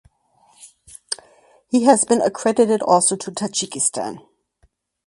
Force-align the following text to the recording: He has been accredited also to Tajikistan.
He 1.69 1.83
has 1.83 2.05
been 2.05 2.23
accredited 2.23 2.81
also 2.81 3.15
to 3.17 3.29
Tajikistan. 3.31 4.25